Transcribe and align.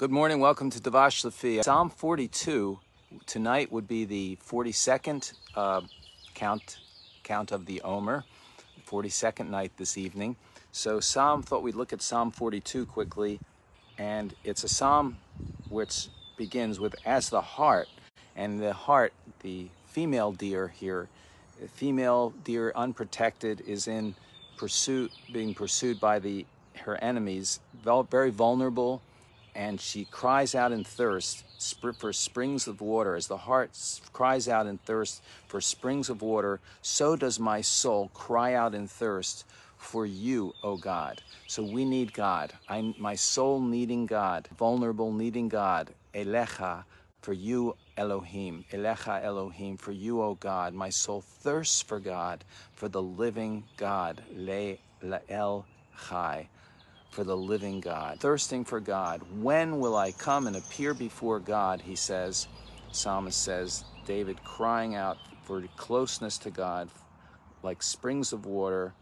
Good 0.00 0.10
morning. 0.10 0.40
Welcome 0.40 0.70
to 0.70 0.80
Davash 0.80 1.26
Lafi. 1.26 1.62
Psalm 1.62 1.90
42 1.90 2.80
tonight 3.26 3.70
would 3.70 3.86
be 3.86 4.06
the 4.06 4.38
42nd 4.42 5.34
uh, 5.54 5.82
count 6.32 6.78
count 7.22 7.52
of 7.52 7.66
the 7.66 7.82
Omer, 7.82 8.24
42nd 8.88 9.50
night 9.50 9.72
this 9.76 9.98
evening. 9.98 10.36
So 10.72 11.00
Psalm 11.00 11.42
thought 11.42 11.62
we'd 11.62 11.74
look 11.74 11.92
at 11.92 12.00
Psalm 12.00 12.30
42 12.30 12.86
quickly, 12.86 13.40
and 13.98 14.34
it's 14.42 14.64
a 14.64 14.68
psalm 14.68 15.18
which 15.68 16.08
begins 16.38 16.80
with 16.80 16.94
as 17.04 17.28
the 17.28 17.42
hart, 17.42 17.88
and 18.34 18.58
the 18.58 18.72
hart, 18.72 19.12
the 19.42 19.68
female 19.84 20.32
deer 20.32 20.68
here, 20.68 21.10
female 21.74 22.32
deer 22.42 22.72
unprotected 22.74 23.60
is 23.66 23.86
in 23.86 24.14
pursuit, 24.56 25.12
being 25.30 25.52
pursued 25.52 26.00
by 26.00 26.18
the 26.18 26.46
her 26.86 26.96
enemies, 27.04 27.60
very 28.08 28.30
vulnerable 28.30 29.02
and 29.54 29.80
she 29.80 30.04
cries 30.04 30.54
out 30.54 30.72
in 30.72 30.84
thirst 30.84 31.44
for 31.98 32.12
springs 32.12 32.66
of 32.66 32.80
water. 32.80 33.16
As 33.16 33.26
the 33.26 33.36
hart 33.36 33.70
cries 34.12 34.48
out 34.48 34.66
in 34.66 34.78
thirst 34.78 35.22
for 35.46 35.60
springs 35.60 36.08
of 36.08 36.22
water, 36.22 36.60
so 36.82 37.16
does 37.16 37.38
my 37.38 37.60
soul 37.60 38.10
cry 38.14 38.54
out 38.54 38.74
in 38.74 38.86
thirst 38.86 39.44
for 39.76 40.06
you, 40.06 40.54
O 40.62 40.76
God. 40.76 41.22
So 41.46 41.62
we 41.62 41.84
need 41.84 42.12
God. 42.12 42.52
I, 42.68 42.94
my 42.98 43.14
soul 43.14 43.60
needing 43.60 44.06
God, 44.06 44.48
vulnerable 44.56 45.12
needing 45.12 45.48
God. 45.48 45.90
Elecha, 46.14 46.84
for 47.22 47.32
you, 47.32 47.76
Elohim. 47.96 48.64
Elecha 48.72 49.22
Elohim, 49.22 49.76
for 49.76 49.92
you, 49.92 50.22
O 50.22 50.34
God. 50.34 50.74
My 50.74 50.90
soul 50.90 51.22
thirsts 51.22 51.82
for 51.82 51.98
God, 51.98 52.44
for 52.74 52.88
the 52.88 53.02
living 53.02 53.64
God. 53.76 54.22
Le, 54.34 54.76
el 55.28 55.66
chai 56.08 56.48
for 57.10 57.24
the 57.24 57.36
living 57.36 57.80
God, 57.80 58.20
thirsting 58.20 58.64
for 58.64 58.80
God. 58.80 59.20
When 59.40 59.80
will 59.80 59.96
I 59.96 60.12
come 60.12 60.46
and 60.46 60.56
appear 60.56 60.94
before 60.94 61.40
God? 61.40 61.82
He 61.82 61.96
says, 61.96 62.46
Psalmist 62.92 63.42
says, 63.42 63.84
David 64.06 64.42
crying 64.44 64.94
out 64.94 65.18
for 65.42 65.62
closeness 65.76 66.38
to 66.38 66.50
God, 66.50 66.88
like 67.62 67.82
springs 67.82 68.32
of 68.32 68.46
water, 68.46 68.94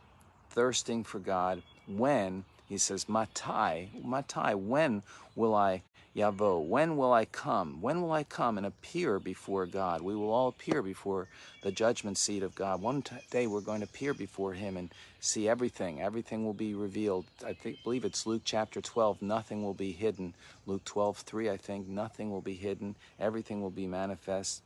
thirsting 0.50 1.04
for 1.04 1.18
God. 1.18 1.62
When, 1.86 2.44
he 2.68 2.78
says, 2.78 3.08
Matai, 3.08 3.88
Matai, 4.04 4.54
when 4.54 5.02
will 5.34 5.54
I 5.54 5.82
Yavo, 6.18 6.64
when 6.64 6.96
will 6.96 7.12
I 7.12 7.26
come? 7.26 7.80
When 7.80 8.02
will 8.02 8.10
I 8.10 8.24
come 8.24 8.58
and 8.58 8.66
appear 8.66 9.20
before 9.20 9.66
God? 9.66 10.00
We 10.02 10.16
will 10.16 10.32
all 10.32 10.48
appear 10.48 10.82
before 10.82 11.28
the 11.62 11.70
judgment 11.70 12.18
seat 12.18 12.42
of 12.42 12.56
God. 12.56 12.82
One 12.82 13.04
day 13.30 13.46
we're 13.46 13.60
going 13.60 13.80
to 13.80 13.86
appear 13.86 14.14
before 14.14 14.54
Him 14.54 14.76
and 14.76 14.90
see 15.20 15.48
everything. 15.48 16.00
Everything 16.00 16.44
will 16.44 16.54
be 16.54 16.74
revealed. 16.74 17.26
I 17.46 17.52
think, 17.52 17.84
believe 17.84 18.04
it's 18.04 18.26
Luke 18.26 18.42
chapter 18.44 18.80
12. 18.80 19.22
Nothing 19.22 19.62
will 19.62 19.74
be 19.74 19.92
hidden. 19.92 20.34
Luke 20.66 20.84
12, 20.84 21.18
3, 21.18 21.50
I 21.50 21.56
think. 21.56 21.86
Nothing 21.86 22.30
will 22.30 22.40
be 22.40 22.54
hidden. 22.54 22.96
Everything 23.20 23.62
will 23.62 23.70
be 23.70 23.86
manifest 23.86 24.62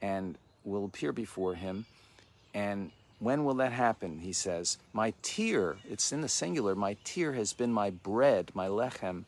and 0.00 0.38
will 0.64 0.84
appear 0.84 1.12
before 1.12 1.54
Him. 1.54 1.84
And 2.54 2.92
when 3.22 3.44
will 3.44 3.54
that 3.54 3.72
happen? 3.72 4.18
He 4.18 4.32
says, 4.32 4.78
My 4.92 5.14
tear, 5.22 5.76
it's 5.88 6.12
in 6.12 6.22
the 6.22 6.28
singular, 6.28 6.74
my 6.74 6.96
tear 7.04 7.32
has 7.34 7.52
been 7.52 7.72
my 7.72 7.90
bread, 7.90 8.50
my 8.52 8.66
lechem 8.66 9.24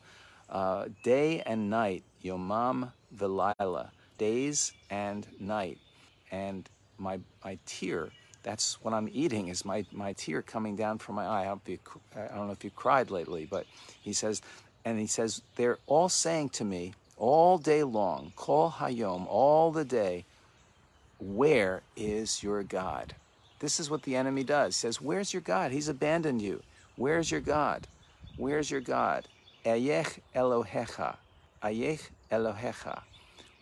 uh, 0.49 0.85
day 1.03 1.41
and 1.45 1.69
night, 1.69 2.03
Yomam 2.23 2.91
Velila, 3.15 3.89
days 4.17 4.73
and 4.89 5.25
night. 5.39 5.77
And 6.29 6.69
my, 6.97 7.19
my 7.43 7.57
tear, 7.65 8.09
that's 8.43 8.83
what 8.83 8.93
I'm 8.93 9.09
eating, 9.13 9.47
is 9.47 9.63
my, 9.63 9.85
my 9.93 10.11
tear 10.13 10.41
coming 10.41 10.75
down 10.75 10.97
from 10.97 11.15
my 11.15 11.25
eye. 11.25 11.43
I 11.43 11.45
don't, 11.45 11.61
I 12.15 12.35
don't 12.35 12.47
know 12.47 12.53
if 12.53 12.65
you 12.65 12.71
cried 12.71 13.09
lately, 13.09 13.47
but 13.49 13.65
he 14.01 14.11
says, 14.11 14.41
and 14.83 14.99
he 14.99 15.07
says, 15.07 15.41
they're 15.55 15.79
all 15.87 16.09
saying 16.09 16.49
to 16.49 16.65
me 16.65 16.93
all 17.17 17.57
day 17.57 17.83
long, 17.83 18.33
Kol 18.35 18.71
Hayom, 18.71 19.25
all 19.29 19.71
the 19.71 19.85
day, 19.85 20.25
where 21.17 21.81
is 21.95 22.43
your 22.43 22.61
God? 22.61 23.15
This 23.65 23.79
is 23.79 23.89
what 23.89 24.03
the 24.03 24.15
enemy 24.15 24.43
does. 24.43 24.75
He 24.75 24.81
says, 24.81 25.01
Where's 25.01 25.33
your 25.33 25.41
God? 25.41 25.71
He's 25.71 25.89
abandoned 25.89 26.39
you. 26.39 26.61
Where's 26.97 27.31
your 27.31 27.41
God? 27.41 27.87
Where's 28.37 28.69
your 28.69 28.79
God? 28.79 29.27
Ayech 29.65 30.19
Elohecha. 30.35 31.15
Ayech 31.63 32.09
Elohecha. 32.31 33.01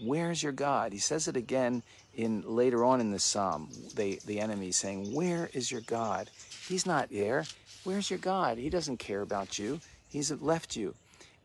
Where's 0.02 0.44
your 0.44 0.52
God? 0.52 0.92
He 0.92 1.00
says 1.00 1.30
it 1.30 1.38
again 1.38 1.84
in 2.16 2.44
later 2.46 2.84
on 2.84 3.00
in 3.00 3.12
the 3.12 3.18
psalm. 3.18 3.70
They, 3.96 4.20
the 4.26 4.42
enemy 4.42 4.68
is 4.68 4.76
saying, 4.76 5.14
Where 5.14 5.50
is 5.54 5.72
your 5.72 5.80
God? 5.80 6.30
He's 6.68 6.86
not 6.86 7.10
there. 7.10 7.46
Where's 7.86 8.10
your 8.10 8.20
God? 8.20 8.58
He 8.58 8.70
doesn't 8.70 8.98
care 8.98 9.22
about 9.22 9.58
you. 9.58 9.80
He's 10.10 10.34
left 10.34 10.76
you. 10.76 10.96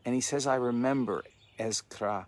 And 0.03 0.13
he 0.13 0.19
says, 0.19 0.45
I 0.45 0.55
remember, 0.55 1.23
Ezkra. 1.57 2.25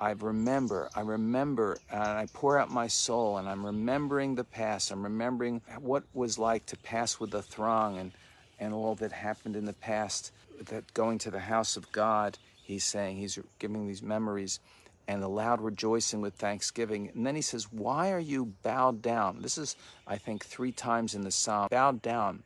I 0.00 0.12
remember, 0.12 0.88
I 0.94 1.02
remember, 1.02 1.76
and 1.90 2.02
I 2.02 2.26
pour 2.32 2.58
out 2.58 2.70
my 2.70 2.86
soul, 2.86 3.36
and 3.36 3.46
I'm 3.46 3.64
remembering 3.64 4.34
the 4.34 4.44
past. 4.44 4.90
I'm 4.90 5.02
remembering 5.02 5.60
what 5.78 6.04
was 6.14 6.38
like 6.38 6.64
to 6.66 6.76
pass 6.78 7.20
with 7.20 7.30
the 7.32 7.42
throng 7.42 7.98
and, 7.98 8.12
and 8.58 8.72
all 8.72 8.94
that 8.96 9.12
happened 9.12 9.56
in 9.56 9.66
the 9.66 9.74
past 9.74 10.32
that 10.68 10.92
going 10.94 11.18
to 11.18 11.30
the 11.30 11.40
house 11.40 11.76
of 11.76 11.92
God, 11.92 12.38
he's 12.62 12.84
saying, 12.84 13.18
he's 13.18 13.38
giving 13.58 13.86
these 13.86 14.02
memories 14.02 14.60
and 15.06 15.22
the 15.22 15.28
loud 15.28 15.60
rejoicing 15.60 16.20
with 16.20 16.34
thanksgiving. 16.34 17.10
And 17.14 17.26
then 17.26 17.34
he 17.34 17.42
says, 17.42 17.72
Why 17.72 18.12
are 18.12 18.20
you 18.20 18.52
bowed 18.62 19.02
down? 19.02 19.42
This 19.42 19.58
is, 19.58 19.76
I 20.06 20.16
think, 20.16 20.44
three 20.44 20.72
times 20.72 21.14
in 21.14 21.22
the 21.22 21.30
psalm. 21.30 21.68
Bowed 21.70 22.00
down, 22.00 22.42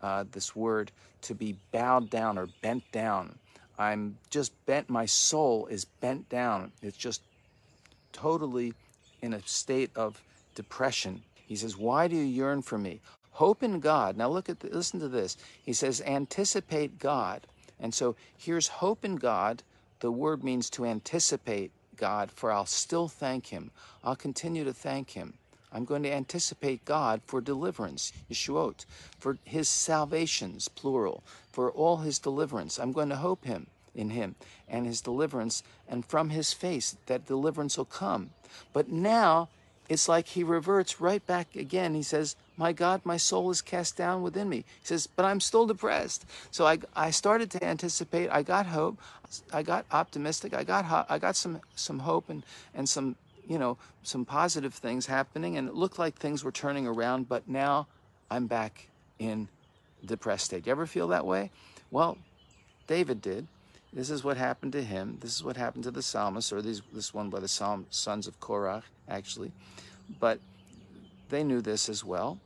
uh, 0.00 0.24
this 0.32 0.56
word 0.56 0.90
to 1.22 1.34
be 1.34 1.56
bowed 1.72 2.08
down 2.08 2.38
or 2.38 2.48
bent 2.62 2.90
down. 2.90 3.38
I'm 3.78 4.18
just 4.30 4.52
bent, 4.66 4.88
my 4.88 5.06
soul 5.06 5.66
is 5.66 5.84
bent 5.84 6.28
down. 6.28 6.72
It's 6.82 6.96
just 6.96 7.22
totally 8.12 8.74
in 9.22 9.34
a 9.34 9.42
state 9.42 9.90
of 9.94 10.22
depression. 10.54 11.22
He 11.34 11.56
says, 11.56 11.76
Why 11.76 12.08
do 12.08 12.16
you 12.16 12.22
yearn 12.22 12.62
for 12.62 12.78
me? 12.78 13.00
Hope 13.36 13.62
in 13.62 13.80
God. 13.80 14.16
Now 14.16 14.30
look 14.30 14.48
at 14.48 14.60
the, 14.60 14.68
listen 14.68 14.98
to 15.00 15.08
this. 15.08 15.36
He 15.62 15.74
says, 15.74 16.00
anticipate 16.06 16.98
God. 16.98 17.46
And 17.78 17.92
so 17.92 18.16
here's 18.38 18.66
hope 18.66 19.04
in 19.04 19.16
God. 19.16 19.62
The 20.00 20.10
word 20.10 20.42
means 20.42 20.70
to 20.70 20.86
anticipate 20.86 21.70
God, 21.96 22.30
for 22.30 22.50
I'll 22.50 22.64
still 22.64 23.08
thank 23.08 23.48
Him. 23.48 23.70
I'll 24.02 24.16
continue 24.16 24.64
to 24.64 24.72
thank 24.72 25.10
Him. 25.10 25.34
I'm 25.72 25.84
going 25.84 26.02
to 26.04 26.12
anticipate 26.12 26.84
God 26.84 27.20
for 27.26 27.40
deliverance, 27.40 28.12
Yeshuot, 28.30 28.84
for 29.18 29.38
His 29.44 29.68
salvations, 29.68 30.68
plural, 30.68 31.22
for 31.52 31.70
all 31.70 31.98
His 31.98 32.18
deliverance. 32.18 32.78
I'm 32.78 32.92
going 32.92 33.08
to 33.10 33.16
hope 33.16 33.44
Him 33.44 33.66
in 33.94 34.10
Him 34.10 34.34
and 34.68 34.86
His 34.86 35.00
deliverance, 35.00 35.62
and 35.88 36.04
from 36.04 36.30
His 36.30 36.52
face 36.52 36.96
that 37.06 37.26
deliverance 37.26 37.76
will 37.76 37.84
come. 37.84 38.30
But 38.72 38.88
now 38.88 39.48
it's 39.88 40.08
like 40.08 40.28
He 40.28 40.42
reverts 40.42 41.00
right 41.00 41.24
back 41.26 41.54
again. 41.54 41.94
He 41.94 42.02
says, 42.02 42.36
my 42.56 42.72
God, 42.72 43.02
my 43.04 43.18
soul 43.18 43.50
is 43.50 43.60
cast 43.60 43.96
down 43.96 44.22
within 44.22 44.48
me. 44.48 44.58
He 44.80 44.86
says, 44.86 45.06
but 45.06 45.24
I'm 45.26 45.40
still 45.40 45.66
depressed. 45.66 46.24
So 46.50 46.66
I, 46.66 46.78
I 46.94 47.10
started 47.10 47.50
to 47.50 47.64
anticipate. 47.64 48.30
I 48.30 48.42
got 48.42 48.66
hope. 48.66 48.98
I 49.52 49.62
got 49.62 49.84
optimistic. 49.90 50.54
I 50.54 50.64
got 50.64 51.06
I 51.10 51.18
got 51.18 51.36
some 51.36 51.60
some 51.74 51.98
hope 51.98 52.30
and 52.30 52.44
and 52.74 52.88
some 52.88 53.16
you 53.46 53.58
know 53.58 53.78
some 54.02 54.24
positive 54.24 54.74
things 54.74 55.06
happening, 55.06 55.56
and 55.56 55.68
it 55.68 55.74
looked 55.74 55.98
like 55.98 56.16
things 56.16 56.44
were 56.44 56.52
turning 56.52 56.86
around. 56.86 57.28
But 57.28 57.48
now 57.48 57.86
I'm 58.30 58.46
back 58.46 58.88
in 59.18 59.48
depressed 60.04 60.46
state. 60.46 60.66
You 60.66 60.72
ever 60.72 60.86
feel 60.86 61.08
that 61.08 61.26
way? 61.26 61.50
Well, 61.90 62.18
David 62.86 63.20
did. 63.20 63.46
This 63.92 64.10
is 64.10 64.22
what 64.22 64.36
happened 64.36 64.72
to 64.72 64.82
him. 64.82 65.18
This 65.20 65.34
is 65.34 65.42
what 65.42 65.56
happened 65.56 65.84
to 65.84 65.90
the 65.90 66.02
psalmist, 66.02 66.52
or 66.52 66.60
these, 66.60 66.82
this 66.92 67.14
one 67.14 67.30
by 67.30 67.40
the 67.40 67.48
psalm, 67.48 67.86
sons 67.90 68.26
of 68.26 68.38
Korah, 68.40 68.82
actually. 69.08 69.52
But 70.20 70.38
they 71.30 71.42
knew 71.42 71.60
this 71.60 71.88
as 71.88 72.04
well. 72.04 72.38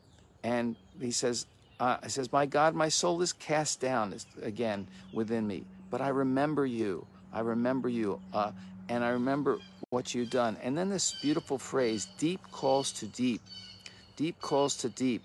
And 0.45 0.77
he 1.01 1.11
says, 1.11 1.47
uh, 1.81 1.97
he 2.03 2.09
says, 2.09 2.33
My 2.33 2.47
God, 2.47 2.75
my 2.75 2.89
soul 2.89 3.21
is 3.23 3.33
cast 3.33 3.81
down 3.81 4.15
again 4.43 4.87
within 5.13 5.47
me, 5.47 5.65
but 5.91 6.01
I 6.01 6.09
remember 6.09 6.67
you. 6.67 7.07
I 7.33 7.41
remember 7.41 7.89
you. 7.89 8.21
Uh, 8.33 8.53
and 8.89 9.05
I 9.05 9.11
remember 9.11 9.59
what 9.91 10.15
you've 10.15 10.31
done. 10.31 10.57
And 10.63 10.79
then 10.79 10.89
this 10.89 11.17
beautiful 11.21 11.59
phrase, 11.59 12.07
deep 12.17 12.41
calls 12.53 12.93
to 12.93 13.07
deep. 13.07 13.43
Deep 14.15 14.41
calls 14.41 14.77
to 14.77 14.89
deep. 14.89 15.21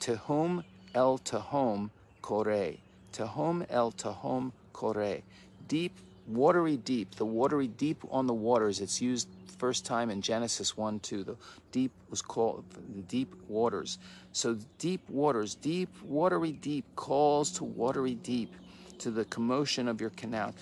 To 0.00 0.16
whom 0.16 0.64
el 0.92 1.18
to 1.18 1.38
home 1.38 1.92
kore. 2.20 2.74
Tehom 3.12 3.64
el 3.70 3.92
tehom 3.92 4.50
kore. 4.72 5.22
Deep, 5.68 5.96
watery 6.26 6.76
deep. 6.78 7.14
The 7.14 7.24
watery 7.24 7.68
deep 7.68 8.02
on 8.10 8.26
the 8.26 8.34
waters. 8.34 8.80
It's 8.80 9.00
used 9.00 9.28
first 9.56 9.86
time 9.86 10.10
in 10.10 10.20
Genesis 10.20 10.76
1 10.76 10.98
2. 10.98 11.22
The 11.22 11.36
deep 11.70 11.92
was 12.10 12.20
called 12.20 12.64
the 12.96 13.02
deep 13.02 13.32
waters. 13.46 13.98
So 14.32 14.58
deep 14.80 15.08
waters, 15.08 15.54
deep, 15.54 15.90
watery 16.02 16.50
deep 16.50 16.84
calls 16.96 17.52
to 17.52 17.64
watery 17.64 18.16
deep, 18.16 18.52
to 18.98 19.12
the 19.12 19.26
commotion 19.26 19.86
of 19.86 20.00
your 20.00 20.10
canal, 20.10 20.56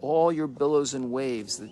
all 0.00 0.32
your 0.32 0.46
billows 0.46 0.94
and 0.94 1.10
waves, 1.12 1.58
the, 1.58 1.70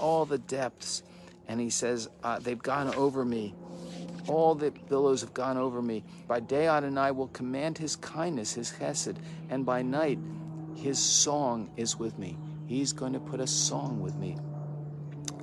all 0.00 0.24
the 0.24 0.38
depths. 0.38 1.02
And 1.48 1.60
he 1.60 1.70
says, 1.70 2.08
uh, 2.22 2.38
They've 2.38 2.62
gone 2.62 2.94
over 2.94 3.24
me. 3.24 3.54
All 4.26 4.54
the 4.54 4.70
billows 4.88 5.22
have 5.22 5.32
gone 5.32 5.56
over 5.56 5.80
me. 5.80 6.04
By 6.26 6.40
day 6.40 6.68
Adonai 6.68 7.12
will 7.12 7.28
command 7.28 7.78
his 7.78 7.96
kindness, 7.96 8.52
his 8.52 8.72
chesed, 8.72 9.16
and 9.48 9.64
by 9.64 9.80
night 9.80 10.18
his 10.74 10.98
song 10.98 11.70
is 11.76 11.98
with 11.98 12.18
me. 12.18 12.36
He's 12.66 12.92
going 12.92 13.14
to 13.14 13.20
put 13.20 13.40
a 13.40 13.46
song 13.46 14.00
with 14.00 14.16
me. 14.16 14.36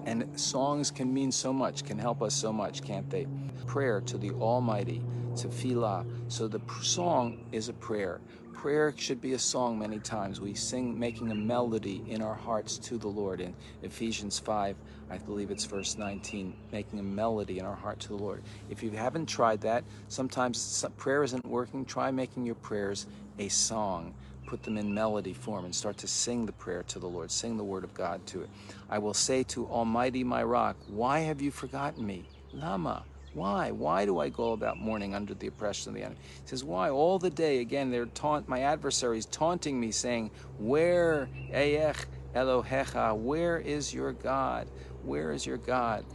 And 0.06 0.40
songs 0.40 0.92
can 0.92 1.12
mean 1.12 1.32
so 1.32 1.52
much, 1.52 1.84
can 1.84 1.98
help 1.98 2.22
us 2.22 2.36
so 2.36 2.54
much, 2.54 2.84
can't 2.84 3.10
they? 3.10 3.26
Prayer 3.66 4.02
to 4.02 4.18
the 4.20 4.30
Almighty, 4.32 5.02
Tefilah. 5.34 6.06
So 6.28 6.48
the 6.48 6.62
song 6.82 7.48
is 7.52 7.70
a 7.70 7.74
prayer. 7.74 8.22
Prayer 8.56 8.94
should 8.98 9.22
be 9.22 9.34
a 9.34 9.40
song 9.40 9.78
many 9.78 10.00
times. 10.00 10.42
We 10.42 10.56
sing 10.56 10.98
making 10.98 11.30
a 11.30 11.36
melody 11.36 12.02
in 12.08 12.22
our 12.24 12.34
hearts 12.34 12.78
to 12.80 12.98
the 12.98 13.08
Lord. 13.08 13.40
In 13.40 13.54
Ephesians 13.84 14.40
5, 14.40 14.76
I 15.12 15.18
believe 15.20 15.52
it's 15.52 15.66
verse 15.66 15.98
19, 15.98 16.56
making 16.72 16.98
a 17.00 17.04
melody 17.04 17.60
in 17.60 17.66
our 17.66 17.76
heart 17.76 18.00
to 18.00 18.08
the 18.10 18.16
Lord. 18.16 18.42
If 18.70 18.82
you 18.82 18.90
haven't 18.92 19.28
tried 19.28 19.62
that, 19.62 19.84
sometimes 20.08 20.84
prayer 20.98 21.22
isn't 21.22 21.46
working, 21.46 21.86
try 21.86 22.10
making 22.10 22.46
your 22.46 22.56
prayers 22.56 23.06
a 23.38 23.50
song 23.50 24.16
put 24.46 24.64
them 24.64 24.78
in 24.78 24.94
melody 24.94 25.34
form 25.34 25.66
and 25.66 25.74
start 25.74 25.98
to 25.98 26.08
sing 26.08 26.46
the 26.46 26.52
prayer 26.52 26.84
to 26.84 27.00
the 27.00 27.08
Lord, 27.08 27.32
sing 27.32 27.58
the 27.58 27.64
word 27.64 27.84
of 27.84 27.94
God 27.94 28.26
to 28.28 28.44
it. 28.44 28.50
I 28.90 29.00
will 29.00 29.14
say 29.14 29.44
to 29.44 29.66
Almighty 29.68 30.24
my 30.24 30.44
rock, 30.44 30.78
Why 30.88 31.20
have 31.20 31.42
you 31.42 31.52
forgotten 31.52 32.06
me? 32.06 32.30
Lama. 32.54 33.04
Why? 33.36 33.72
Why 33.72 34.06
do 34.06 34.20
I 34.20 34.30
go 34.30 34.54
about 34.54 34.78
mourning 34.80 35.14
under 35.14 35.34
the 35.34 35.48
oppression 35.48 35.90
of 35.90 35.96
the 35.96 36.04
enemy? 36.04 36.22
He 36.42 36.48
says, 36.48 36.64
Why? 36.64 36.90
All 36.90 37.20
the 37.20 37.30
day, 37.30 37.60
again, 37.60 37.92
they're 37.92 38.06
taunt 38.06 38.48
my 38.48 38.62
adversaries 38.62 39.26
taunting 39.26 39.80
me, 39.80 39.92
saying, 39.92 40.32
Where 40.58 41.30
Eyech 41.54 42.06
Elohecha, 42.34 43.18
where 43.18 43.60
is 43.60 43.94
your 43.94 44.14
God? 44.14 44.70
Where 45.04 45.34
is 45.34 45.46
your 45.46 45.58
God? 45.58 46.06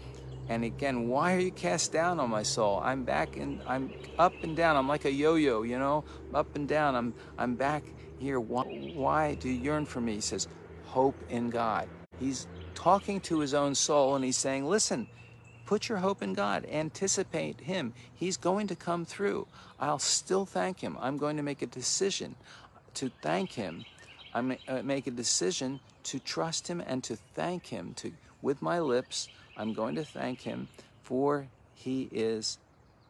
And 0.48 0.64
again, 0.64 1.08
why 1.08 1.34
are 1.36 1.38
you 1.38 1.52
cast 1.52 1.92
down 1.92 2.18
on 2.18 2.30
my 2.30 2.42
soul? 2.42 2.80
I'm 2.82 3.04
back 3.04 3.36
and 3.36 3.60
I'm 3.66 3.92
up 4.18 4.32
and 4.42 4.56
down. 4.56 4.76
I'm 4.76 4.88
like 4.88 5.04
a 5.04 5.12
yo-yo, 5.12 5.62
you 5.62 5.78
know, 5.78 6.04
up 6.34 6.56
and 6.56 6.66
down. 6.66 6.96
I'm 6.96 7.14
I'm 7.38 7.54
back 7.54 7.84
here. 8.18 8.40
Why, 8.40 8.64
why 8.94 9.34
do 9.34 9.48
you 9.48 9.60
yearn 9.60 9.84
for 9.84 10.00
me? 10.00 10.14
He 10.14 10.20
says, 10.22 10.48
hope 10.82 11.22
in 11.28 11.50
God. 11.50 11.88
He's 12.18 12.48
talking 12.74 13.20
to 13.22 13.40
his 13.40 13.54
own 13.54 13.74
soul 13.74 14.16
and 14.16 14.24
he's 14.24 14.38
saying, 14.38 14.66
listen, 14.66 15.06
put 15.66 15.88
your 15.88 15.98
hope 15.98 16.22
in 16.22 16.34
God. 16.34 16.66
Anticipate 16.70 17.60
him. 17.60 17.92
He's 18.14 18.36
going 18.36 18.66
to 18.68 18.76
come 18.76 19.04
through. 19.04 19.46
I'll 19.78 19.98
still 19.98 20.46
thank 20.46 20.80
him. 20.80 20.96
I'm 21.00 21.16
going 21.16 21.36
to 21.36 21.42
make 21.42 21.62
a 21.62 21.66
decision 21.66 22.34
to 22.94 23.10
thank 23.22 23.52
him. 23.52 23.84
I 24.34 24.58
uh, 24.68 24.82
make 24.82 25.06
a 25.06 25.10
decision 25.10 25.80
to 26.04 26.18
trust 26.18 26.68
him 26.68 26.80
and 26.80 27.02
to 27.04 27.16
thank 27.16 27.66
him. 27.66 27.94
To 27.94 28.12
with 28.42 28.62
my 28.62 28.78
lips, 28.80 29.28
I'm 29.56 29.72
going 29.72 29.96
to 29.96 30.04
thank 30.04 30.42
him 30.42 30.68
for 31.02 31.46
he 31.74 32.08
is 32.12 32.58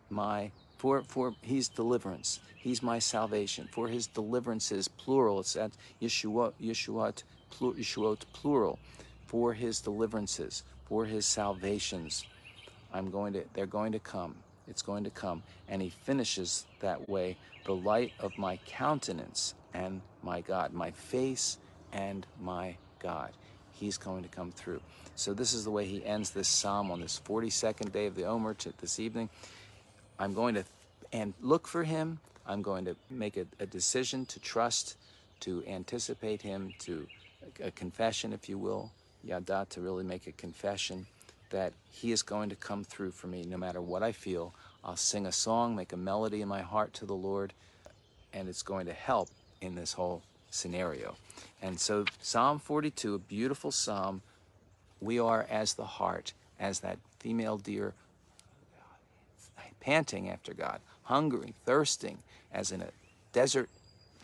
my 0.08 0.50
for 0.78 1.02
for 1.02 1.34
he's 1.42 1.68
deliverance. 1.68 2.40
He's 2.56 2.82
my 2.82 2.98
salvation. 2.98 3.68
For 3.70 3.88
his 3.88 4.06
deliverances, 4.06 4.88
plural. 4.88 5.40
It's 5.40 5.56
at 5.56 5.72
Yeshua, 6.00 6.52
Yeshuat, 6.60 7.22
Yeshuot, 7.60 8.20
plural. 8.32 8.78
For 9.26 9.54
his 9.54 9.80
deliverances, 9.80 10.62
for 10.86 11.04
his 11.04 11.24
salvations, 11.24 12.24
I'm 12.92 13.10
going 13.10 13.32
to. 13.34 13.44
They're 13.54 13.66
going 13.66 13.92
to 13.92 13.98
come. 13.98 14.36
It's 14.68 14.82
going 14.82 15.04
to 15.04 15.10
come. 15.10 15.42
And 15.68 15.82
he 15.82 15.90
finishes 15.90 16.66
that 16.80 17.08
way. 17.08 17.36
The 17.64 17.74
light 17.74 18.12
of 18.20 18.36
my 18.38 18.58
countenance 18.66 19.54
and 19.74 20.00
my 20.22 20.40
God, 20.40 20.72
my 20.72 20.90
face 20.90 21.58
and 21.92 22.26
my 22.40 22.76
God. 23.00 23.30
He's 23.72 23.98
going 23.98 24.22
to 24.22 24.28
come 24.28 24.52
through. 24.52 24.80
So 25.14 25.34
this 25.34 25.52
is 25.52 25.64
the 25.64 25.70
way 25.70 25.86
he 25.86 26.04
ends 26.04 26.30
this 26.30 26.48
psalm 26.48 26.90
on 26.90 27.00
this 27.00 27.20
42nd 27.24 27.92
day 27.92 28.06
of 28.06 28.14
the 28.14 28.24
Omer 28.24 28.54
this 28.80 29.00
evening. 29.00 29.28
I'm 30.18 30.34
going 30.34 30.54
to 30.54 30.64
and 31.12 31.34
look 31.40 31.66
for 31.66 31.84
him. 31.84 32.20
I'm 32.46 32.62
going 32.62 32.84
to 32.84 32.96
make 33.10 33.36
a, 33.36 33.46
a 33.58 33.66
decision 33.66 34.26
to 34.26 34.40
trust, 34.40 34.96
to 35.40 35.64
anticipate 35.66 36.42
him, 36.42 36.72
to 36.80 37.06
a 37.62 37.70
confession, 37.70 38.32
if 38.32 38.48
you 38.48 38.58
will, 38.58 38.90
yada, 39.22 39.66
to 39.70 39.80
really 39.80 40.04
make 40.04 40.26
a 40.26 40.32
confession 40.32 41.06
that 41.50 41.72
he 41.90 42.12
is 42.12 42.22
going 42.22 42.48
to 42.48 42.56
come 42.56 42.84
through 42.84 43.10
for 43.10 43.26
me 43.26 43.44
no 43.44 43.56
matter 43.56 43.80
what 43.80 44.02
I 44.02 44.12
feel. 44.12 44.54
I'll 44.82 44.96
sing 44.96 45.26
a 45.26 45.32
song, 45.32 45.76
make 45.76 45.92
a 45.92 45.96
melody 45.96 46.40
in 46.40 46.48
my 46.48 46.62
hart 46.62 46.94
to 46.94 47.06
the 47.06 47.14
Lord, 47.14 47.52
and 48.32 48.48
it's 48.48 48.62
going 48.62 48.86
to 48.86 48.92
help 48.92 49.28
in 49.60 49.74
this 49.74 49.92
whole 49.92 50.22
scenario. 50.50 51.16
And 51.60 51.78
so, 51.78 52.04
Psalm 52.22 52.58
42, 52.58 53.14
a 53.14 53.18
beautiful 53.18 53.70
psalm. 53.70 54.22
We 55.00 55.18
are 55.18 55.46
as 55.50 55.74
the 55.74 55.84
heart, 55.84 56.32
as 56.58 56.80
that 56.80 56.98
female 57.18 57.58
deer 57.58 57.94
panting 59.80 60.28
after 60.28 60.54
God, 60.54 60.80
hungering, 61.04 61.54
thirsting, 61.64 62.18
as 62.52 62.70
in 62.70 62.82
a 62.82 62.90
desert 63.32 63.68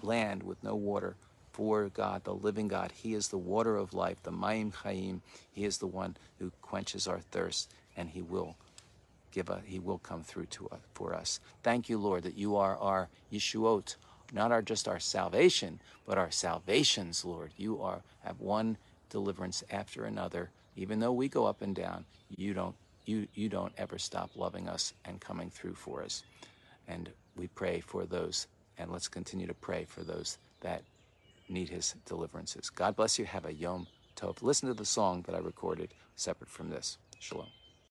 land 0.03 0.43
with 0.43 0.63
no 0.63 0.75
water 0.75 1.17
for 1.57 1.89
God, 1.89 2.25
the 2.25 2.35
living 2.35 2.69
God. 2.69 2.93
He 2.93 3.15
is 3.15 3.29
the 3.29 3.39
water 3.39 3.77
of 3.79 3.95
life, 3.95 4.23
the 4.23 4.31
Mayim 4.31 4.75
Chaim. 4.75 5.23
He 5.51 5.65
is 5.65 5.79
the 5.79 5.87
one 5.87 6.19
who 6.39 6.53
quenches 6.61 7.09
our 7.09 7.21
thirst, 7.21 7.73
and 7.97 8.11
He 8.11 8.21
will 8.21 8.57
give 9.33 9.49
us, 9.49 9.63
He 9.65 9.79
will 9.79 9.97
come 9.97 10.23
through 10.23 10.47
to 10.47 10.69
us 10.69 10.81
for 10.93 11.15
us. 11.15 11.41
Thank 11.63 11.89
you, 11.89 11.97
Lord, 11.97 12.25
that 12.25 12.37
you 12.37 12.57
are 12.57 12.77
our 12.77 13.09
Yeshuot, 13.33 13.97
not 14.35 14.53
our 14.53 14.61
just 14.61 14.87
our 14.87 15.01
salvation, 15.01 15.81
but 16.07 16.19
our 16.19 16.31
salvations, 16.31 17.25
Lord. 17.25 17.53
You 17.57 17.81
are 17.81 18.03
have 18.23 18.39
one 18.39 18.77
deliverance 19.09 19.65
after 19.71 20.05
another. 20.05 20.51
Even 20.77 21.01
though 21.01 21.13
we 21.13 21.27
go 21.27 21.47
up 21.47 21.63
and 21.63 21.75
down, 21.75 22.05
you 22.37 22.53
don't 22.53 22.75
you, 23.07 23.29
you 23.35 23.49
don't 23.49 23.73
ever 23.79 23.97
stop 23.99 24.31
loving 24.37 24.69
us 24.69 24.93
and 25.07 25.23
coming 25.23 25.49
through 25.49 25.75
for 25.75 26.03
us. 26.03 26.23
And 26.87 27.09
we 27.35 27.47
pray 27.47 27.81
for 27.81 28.05
those, 28.05 28.47
and 28.77 28.91
let's 28.91 29.09
continue 29.09 29.47
to 29.47 29.55
pray 29.55 29.87
for 29.89 30.03
those 30.03 30.37
that 30.61 30.83
need 31.49 31.69
his 31.69 31.95
deliverances. 32.07 32.71
God 32.71 32.97
bless 32.97 33.19
you. 33.19 33.25
Have 33.25 33.47
a 33.47 33.53
Yom 33.53 33.87
Tov. 34.17 34.43
Listen 34.43 34.69
to 34.69 34.75
the 34.75 34.85
song 34.85 35.23
that 35.27 35.35
I 35.35 35.39
recorded 35.39 35.95
separate 36.15 36.51
from 36.51 36.71
this. 36.71 36.99
Shalom. 37.19 37.49